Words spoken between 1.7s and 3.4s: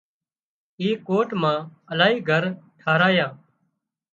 الاهي گھر ٺاهرايان